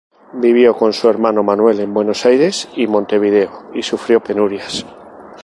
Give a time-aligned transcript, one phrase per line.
[0.33, 4.83] Vivió con su hermano Manuel en Buenos Aires y Montevideo y sufrió penurias.